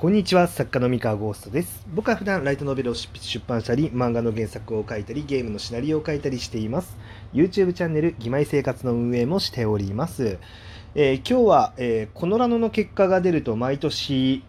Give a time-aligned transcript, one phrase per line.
[0.00, 1.86] こんにちは作家の三河ゴーストです。
[1.92, 6.96] 僕は普段ライトノベルを出版したり漫画の原作を書いたりゲームのシナリオを書いたりしています。
[7.34, 10.38] YouTube チャンネル「義妹生活」の運営もしております、
[10.94, 14.42] えー、今日は、えー、このラノの結果が出ると毎年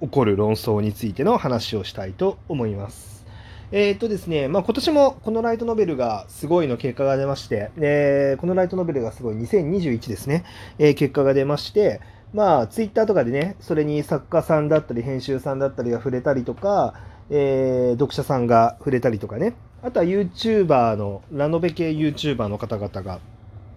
[0.00, 3.26] 起こる論争についての話をしたいと思います。
[3.72, 10.44] えー、っとですね、まあ、今年もこのライトノベルがすごいの結果が出まして、えー、このライトノベルがすごい2021ですね、
[10.78, 12.00] えー、結果が出まして、
[12.34, 16.94] まあ、ツイッターとかでね、それに作家さんだったり、編集さんだったりが触れたりとか、
[17.30, 23.20] えー、読者さんが触れたりとかね、あとは YouTuber の、ラノベ系 YouTuber の方々が、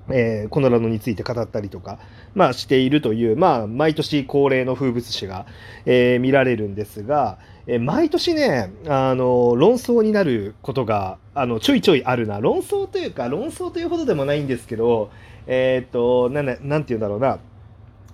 [0.09, 1.99] えー、このラノについて語ったりとか、
[2.34, 5.45] まあ、しているという、まあ、毎年恒例の風物詩が、
[5.85, 7.38] えー、見られるんですが、
[7.68, 12.41] えー、毎年ね、あの、論争になることが、あの、ちょいちょいあるな。
[12.41, 15.12] 論争というか、論争というほどでもないんですけど、
[15.48, 17.40] えっ、と、なん、なんて言うんだろうな。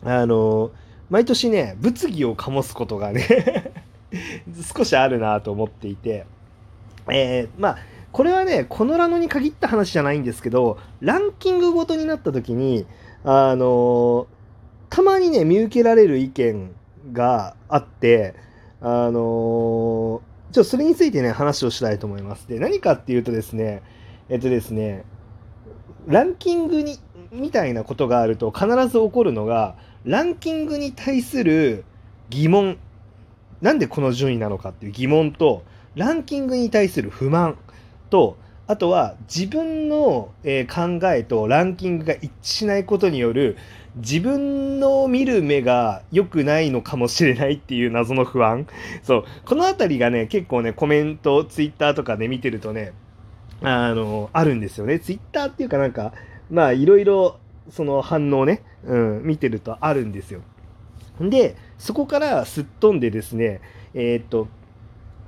[0.03, 0.71] あの
[1.09, 3.71] 毎年ね物議を醸すことがね
[4.75, 6.25] 少しあるなと思っていて、
[7.09, 7.77] えー、まあ
[8.11, 12.85] これはねこのラノに限った話じゃないんですけどランキングごとになった時に
[13.23, 14.27] あの
[14.89, 16.71] たまにね見受けられる意見
[17.11, 18.35] があって
[18.81, 22.47] あのちょっとそれについてね話をしたいと思います。
[22.47, 23.81] で何かっていうとですね
[24.29, 25.03] えっとですね
[26.07, 26.97] ランキングに
[27.31, 29.75] みたいなことがあると必ず起こるのが
[30.07, 31.83] ランキングに対する
[32.29, 32.77] 疑問。
[33.61, 35.63] なんでこの順位なのかっていう疑問と
[35.95, 37.57] ランキングに対する不満
[38.09, 43.57] とあとは自分の、考えとランキングが一致しないことによる
[43.95, 48.67] 自分の見る目が良くないのかもしれないっていう謎の不安。
[49.03, 49.25] そう。
[49.45, 52.93] この辺りがね結構ねコメントツイッターとかで見てるとね
[53.61, 54.99] あのあるんですよね。
[54.99, 56.13] ツイッターっていうかなんか
[56.51, 60.41] まあいろいろその反応ね、うん、見てるとあるんですよ。
[61.19, 63.61] で、そこからすっ飛んでですね、
[63.93, 64.47] えー、っと、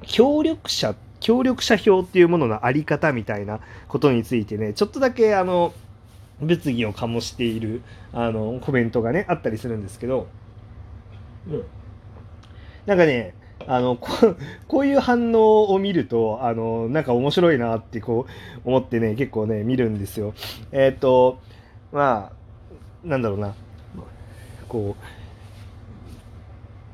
[0.04, 5.74] 協力者、協力者票っていうもののあり方みたいなことについてね、ちょっとだけあの、
[6.42, 7.82] 物議を醸している
[8.14, 10.28] あのコメントがね、あったりするんですけど、
[11.48, 11.64] うん。
[12.86, 13.34] なんかね、
[13.68, 14.10] あのこ
[14.68, 18.26] こういう反応を見るとあのなんか面白いなってこ
[18.66, 20.34] う思ってね結構ね見るんですよ。
[20.72, 21.40] えっ、と
[21.92, 23.54] まあなんだろうな。
[24.68, 24.96] こ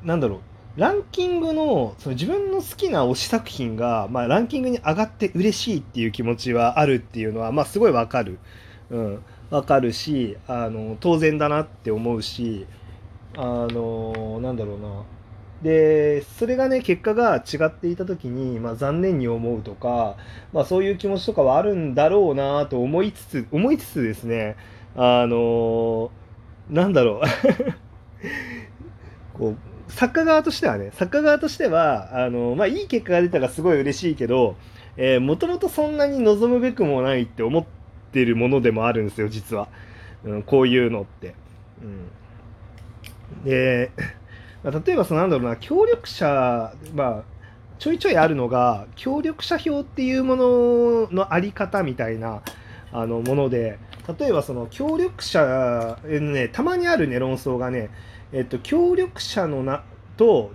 [0.02, 0.40] うなんだろう。
[0.80, 8.38] ランキングのその自分の好きな推し作品が、まあ、ランキングに上がって嬉しいっていう気持ちはあるっていうのは、まあ、すごいわかる。
[8.90, 12.66] うん、わかるしあの当然だなって思うし
[13.36, 15.02] あのなんだろうな。
[15.62, 20.16] でそれがね結果が違っていた時に、まあ、残念に思うとか、
[20.52, 24.56] まあ、そういう気持ちとかはあるんだろうなと思いつつ思いつつですね
[24.96, 26.10] あの
[26.70, 27.26] なんだろう。
[29.38, 29.56] こう
[29.92, 34.56] 作家側としてはね作家側としてはあの、まあ、いい結果が出たらすごい嬉しいけど
[35.20, 37.64] もともとそんなに望むべくもないって思っ
[38.12, 39.68] てるものでもあるんですよ実は、
[40.24, 41.34] うん、こういうのって。
[41.82, 43.90] うん、で
[44.64, 47.22] まあ例えばそのなんだろうな協力者まあ
[47.78, 52.40] ちょいちょいあるのが協力者票っていうもののあり方みたいな
[52.92, 53.78] あのもので
[54.18, 57.90] 例えばその協力者、えね、たまにあるね論争がね、
[58.32, 59.82] えっと、協力者のな
[60.16, 60.52] と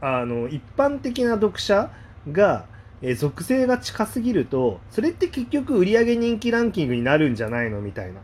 [0.00, 1.90] あの一般的な読者
[2.30, 2.66] が、
[3.02, 8.20] え属性が近すぎるとそれって結局売上人気ランキングになるんじゃないのみたいな、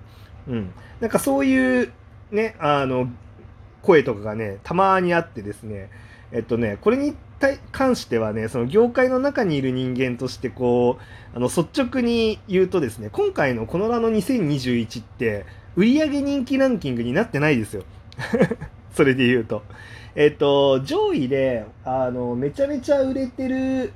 [0.48, 1.92] うん、なんかそういう
[2.30, 3.08] ねあの
[3.86, 5.88] 声とかがね、たまにあってですね、
[6.32, 7.14] えっとね、これに
[7.72, 15.44] 関してはね、その業界の中にいる人間として、こう、あの、率直に言うとですね、今回のこのラの2021って、
[15.76, 17.84] 売上人気ランキングになってないですよ。
[18.92, 19.62] それで言うと。
[20.14, 23.92] えっと、上位で、あの、めちゃめちゃ売れてる、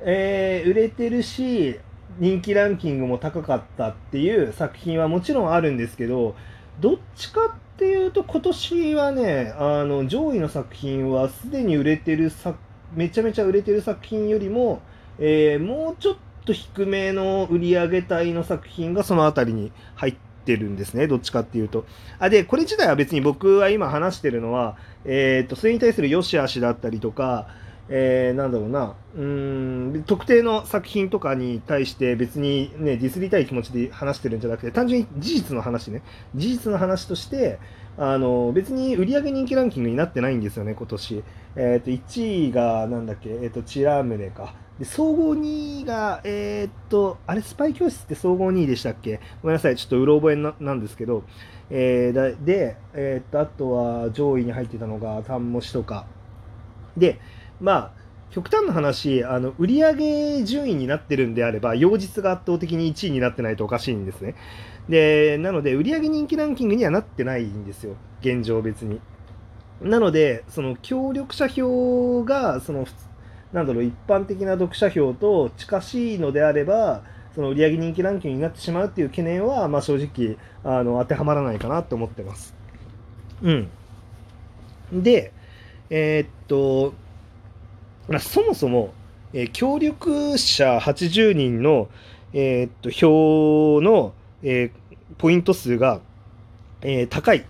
[0.00, 1.78] えー、売れてるし、
[2.18, 6.34] 人気ランキングも高かったっていう作品はもちろんあるんですけど、
[6.80, 12.58] どっちかっていうと今年はねあの上位の作品はすでに売れてる作
[12.94, 14.82] めちゃめちゃ売れてる作品よりも、
[15.18, 21.06] えー、もうちょっと低めの売り上げ帯の作品がその辺りに入ってるんですね。
[21.06, 21.86] どっちかっていうと。
[22.18, 27.48] あでこれ自体は別に僕は今話してるのは、えー、とそれに対する良し悪しだったりとか
[27.88, 36.02] えー、なんだろうな、うん、特定の作品とかに対して別にね、ディスりたい気持ちで話してるんじゃなくて、単純に事実の話ね、
[36.34, 37.58] 事実の話として、
[37.98, 41.24] あの、別に売上人気ランキングになってないんですよね、今年。
[41.56, 44.54] え、ー、と、1位が、なんだっけ、え、ー、と、チラムネか。
[44.78, 49.20] で、総合2位が、えっ、と、あれ、スパイ教室って総合2位でしたっけ？
[49.42, 51.24] ごめんなさい、ちょっとうろ覚えななんですけど、
[51.68, 56.06] えー、で、えっ、と、あとは上位に入ってたのが、単模試とか、
[56.96, 57.20] で、
[57.62, 64.34] まあ、極端な話、あの売上順位になってるんであれば、用日が圧倒的に1位になってないとおかしいんですね。
[64.88, 69.00] で、なので、売上人気ランキングにはなってないんですよ、現状別に。
[69.80, 72.86] なので、その協力者票が、その、
[73.52, 77.02] なんだろう、一般的な読者票と近しいのであれば、
[77.34, 82.54] その売上人気ランキングになってしまうっていう懸念は、まあ、正直あの当てはまらないかなと思ってます。
[83.42, 83.68] うん。
[84.92, 85.32] で、
[85.90, 86.94] えー、っと、
[88.20, 88.92] そもそも、
[89.32, 91.88] えー、協力者80人の、
[92.32, 94.12] えー、っと票の、
[94.42, 96.00] えー、ポイント数が、
[96.82, 97.44] え高い。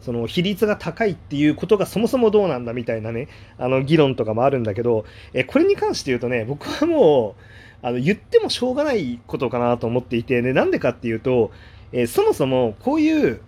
[0.00, 3.28] その比率が高いっていうことがそもそもどうなんだみたいなね、
[3.58, 7.34] あの議論とかもあるんだけど、えこれに関して言うとね、僕はも
[7.82, 11.50] う、あの言ってもしょうがないことかなと思っていて、ね、なんでかっていうと、
[11.92, 13.40] えそもそもこういう、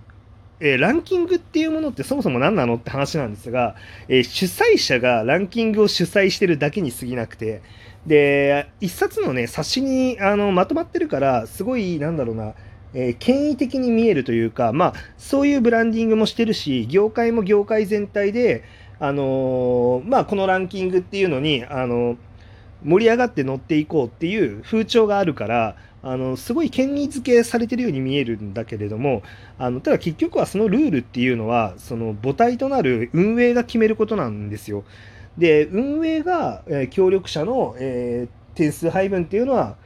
[0.61, 3.77] えランキングっていうものってそもそも何なのって話なんですが、
[4.09, 7.63] え主催者がランキングを主催してるだけに過ぎなくて、
[8.07, 12.55] で、一冊のね、冊子にあのまとまってるから、すごい、なんだろうな、
[12.95, 18.65] えー、権威的に見えるというか、まあ、そういうブランディングもしてるし、業界も業界全体で、
[18.99, 22.17] あの、まあ、このランキングっていうのに、あの、
[22.85, 29.23] 盛り上がって乗っていこうっていう風潮があるから、あのすごい権威づけされてるように見えるんだけれども
[29.59, 34.85] あのただ結局はそのルールっていうのはその母体となる運営が決めることなんですよ。
[35.39, 39.77] で運営が、えー、協力者の、えー、点数配分っていうのは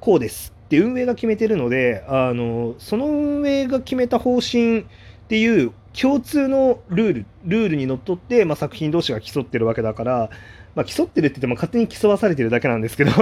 [0.00, 4.84] こうですって運営が決めてるのであのその運営が決めた方針っ
[5.28, 10.30] ていう共通のルールルールにのっとって、まあ、作品同士が競ってるわけだから、
[10.74, 13.12] まあ、競ってるって言っても勝手に競わされてるだけなんですけど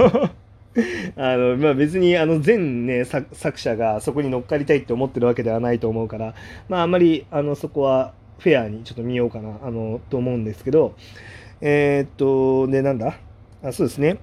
[1.17, 6.33] あの、まあ、別にあの全、ね、作者がそこに乗っかりたいって思ってるわけではないと思うから、
[6.69, 10.95] まあ、あんまりあのそこはフェアにちょっと見ようかなあのと思うんですけど
[11.61, 13.17] えー、っとでなんだ？
[13.63, 14.17] あそうですね。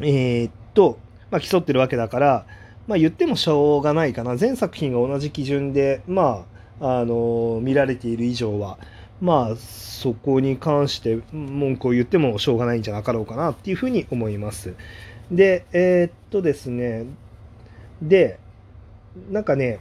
[0.00, 0.98] えー、っと
[1.30, 2.46] まあ、競ってるわけだから、
[2.86, 4.36] まあ、言ってもしょうがないかな。
[4.36, 6.46] 全作品が同じ基準で、ま
[6.80, 8.78] あ、あの見られている以上は、
[9.20, 14.74] まあ、そこに関して文句を言ってもしょうがないんじゃなかろうかなっていうふうに思います。
[15.30, 17.06] で、えー、っとですね、
[18.00, 18.38] で、
[19.30, 19.80] なんかね、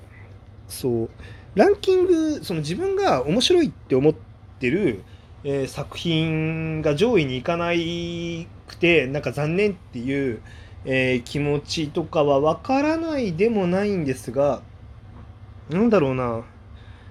[0.68, 1.09] そう、
[1.56, 4.13] ランキング、その自分が面白いって思っ
[4.59, 5.03] てる、
[5.44, 10.42] えー、作品が上位に行かないくて、なんか残念っていう、
[10.86, 14.62] えー、気持ちとかはわからないでもないんですが、
[15.69, 16.44] なんだろうな。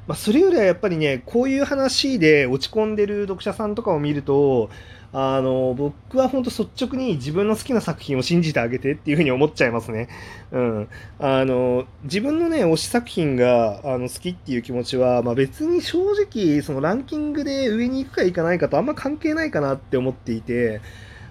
[0.06, 4.68] まあ、それよりはやっぱりね、こういう話で落ち込んでる読者さんとかを見ると、
[5.16, 10.08] あの、僕は本当率直に自分の好きな作品を信じてあげてっていうふうに思っちゃいますね。
[10.50, 10.88] うん。
[11.20, 20.80] あの、自分のね、推し作品があの好きっていう気持ちは、まあ、別に正直、そのランキングで上に行くか行かないかとあんま関係ないかなって思っていて、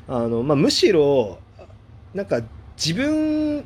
[0.08, 1.40] あの、まあ、むしろ、
[2.14, 2.40] なんか
[2.78, 3.66] 自分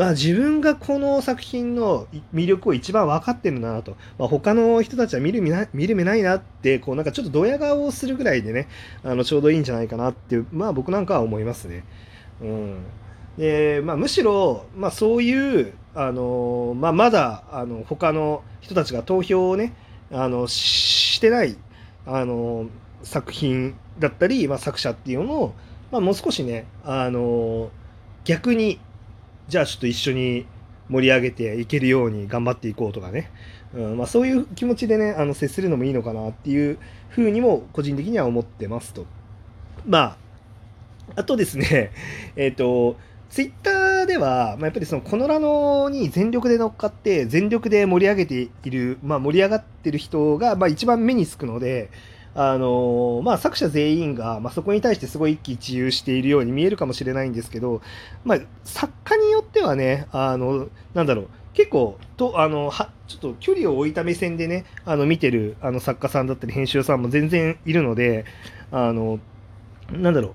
[0.00, 8.68] まあ自分がこの作品の魅力を一番分かってるなと、まあ、他の人たちは見る見な見る目ないなってこうなんかちょっとドヤ顔をするぐらいでね
[9.04, 11.84] あのちょうどいいんじゃないかなっていうまあ僕なんかは思いますね。
[12.40, 12.84] うん
[13.38, 19.72] でまあ、むしろ、まあ、そういうあの、まあ、まだあの他の人たちが投票をね
[20.10, 21.56] あのしてない
[22.06, 22.66] あの
[23.02, 25.54] 作品だったり、まあ、作者っていうのを
[25.90, 27.70] まあ、もう少しね、あの
[28.24, 28.78] 逆に、
[29.50, 30.46] じゃあちょっと一緒に
[30.88, 33.32] 盛り上げていけるように頑張っていこうとかね、
[33.74, 36.78] うんまあ、そういう気持ちでね、あの接するのもいいのかなっていう
[37.08, 39.06] ふうにも個人的には思ってますと。
[39.84, 40.16] まあ、
[41.16, 41.90] あとですね、
[42.36, 42.96] えっ、ー、と、
[43.28, 51.90] ツイッターでは、まあ、やっぱりそのコノラノに全力で乗っかって全力で盛り上げている、まあ、盛り上がってる人が、まあ、一番目につくので、
[52.34, 57.82] あのまあ、作者全員が、まあ、そこに対してすごい一喜一憂しているように見えるかもしれないんですけど、
[58.24, 68.24] まあ、作家によってはね、あのなんだろう、結構とあのはちょっと距離を置いた目線でねあの見てるあの作家さんだったり編集さんも全然いるので
[68.70, 69.18] あの
[69.90, 70.34] なんだろ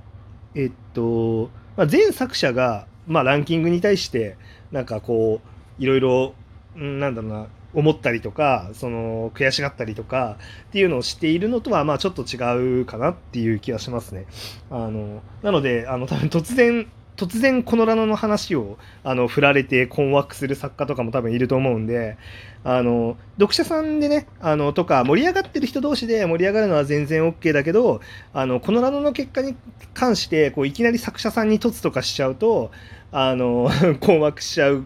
[0.56, 4.38] うえっと、まあ、全作者が、まあ、ランキングに対して
[4.72, 5.42] なんかこ
[5.80, 6.34] ういろいろ
[6.76, 10.38] なんだろうな思ったりとかその悔しがったりとか
[10.70, 14.26] っていうのをしているのとはまあちょっと違うかなっていう気がしますね。
[14.72, 22.18] あのなのであの多分突然突然このラノの話をあの振られて困惑する作家とかも多分いると思うんで
[22.64, 28.02] あの読者さんでねあのとか盛り上がってる人同士で盛り上がるのは全然 OK だけど
[28.34, 29.56] あのこのラノの結果に
[29.94, 32.72] 関してこういきなり作者さんに凸とかしちゃうと
[33.12, 33.70] あの
[34.02, 34.86] 困惑しちゃう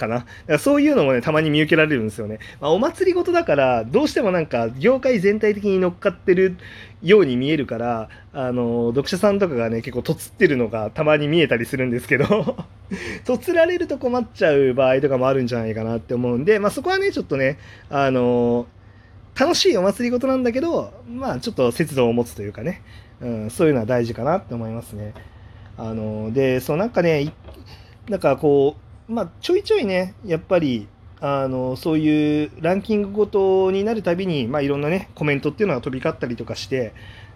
[0.00, 0.58] かな。
[0.58, 2.40] そういうのもね、たまに見受けられるんですよね。
[2.60, 6.56] まあ、お祭りごとだから、どうしてもなんか、業界全体的に乗っかってる
[7.02, 12.56] ように見えるから、あの、読者さんとかがね、結構とつってるのがたまに見えたりするんですけど
[13.24, 18.66] とつられると困っちゃう場合とかもあるんじゃないかなって思うんで、まあ、そこはね、ちょっとね、あの、
[19.38, 22.82] 楽しいお祭りごとなんだけど、まあ、ちょっと節度を持つというかね、
[23.20, 25.14] うん、そういうのは大事かなって思いますね。
[25.78, 27.32] あの、で、そうなんかね、
[28.08, 30.86] なんかこう、まあ、ちょいちょいね、やっぱり、
[31.20, 36.94] あのそういうランキングごとになるたびに、まあ、いろんなねコメントっていうのが飛び交ったりとかして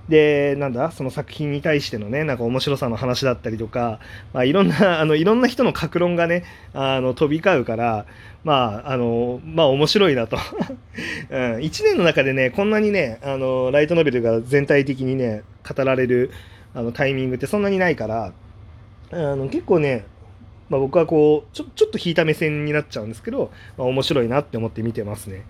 [0.08, 4.00] でなんだその作品に対してのねなんか面白さの話だったりとか、
[4.32, 8.06] まあ、いろんな あのいろんな人の格論がねあの飛び交うから
[8.42, 10.36] まああのまあ面白いなと、
[11.30, 16.30] うん、1年の中でねこんなにねあのライトノベルが全体的にね語られる
[16.74, 18.32] あのタイミングってそんなにないから
[19.12, 20.04] あの結構ね
[20.68, 25.44] まあ、僕はこうちょちょっと引いた目線になっちゃうんですけど、まあ、面白いなって思って見てますね。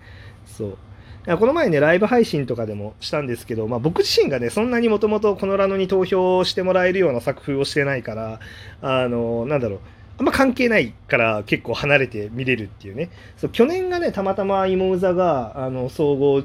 [0.45, 0.77] そう
[1.25, 8.39] この前ね、ライブ配信とかでもしたんですけど、まあ、僕自身がね、そんなにもともとこのラノに投票してもらえるような作風をしてないから、
[8.83, 9.79] あの、なんだろう、
[10.19, 13.09] あんま関係ないから結構離れて見れるっていうね。
[13.37, 16.43] そう去年がね、たまたま芋座が、あの、総合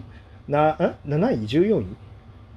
[0.49, 1.87] な、ん ?7 位 ?14 位？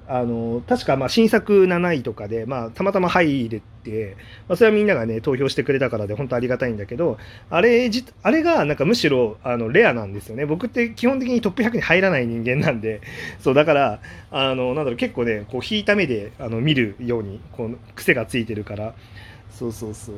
[0.06, 4.16] あの確かまあ新作7位とかで、まあ、たまたま入れて、
[4.48, 7.18] まあ、それはみんながね投票してくれたからで本当ありがたいんだけど
[7.50, 10.46] あれじあれがなんかむしろあのレアなんですよね。
[10.46, 13.00] 僕って基本的にトップ100に入らない人間なんで
[13.40, 18.94] そうだからあのなんだろう結構ねこう引いた目であの見るようにこう癖がついてるから
[19.50, 20.16] そうそうそう。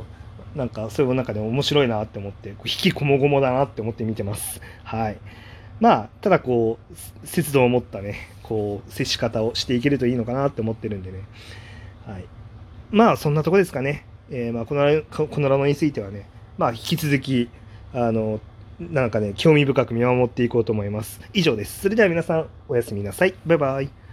[0.57, 4.61] なんかそれもなんかね面白いなって思って引きこもごもだなって思って見てます。
[4.85, 5.19] はい。
[5.81, 11.21] まあ、ただこう、節度 を持ったね、こう、接し方をしていけるといいのかなって思ってるんでね。
[12.07, 12.25] はい。
[12.91, 14.05] まあ、そんなとこですかね。
[14.31, 16.27] えー、まあ、この、このラノについてはね、
[16.59, 17.49] まあ、引き続き、
[17.93, 18.41] あの、
[18.79, 21.21] なんかね、興味深く見守っていこうと思います。
[21.33, 21.81] 以上です。
[21.81, 23.35] それでは皆さん、おやすみなさい。
[23.47, 24.06] バイバイ。